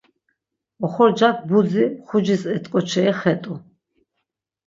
[0.85, 3.53] Oxorcak budzi mxucis et̆ǩoçeri xet̆u.